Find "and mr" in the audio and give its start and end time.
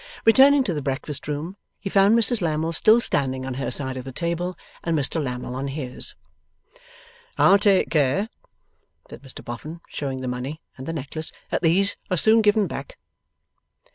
4.83-5.21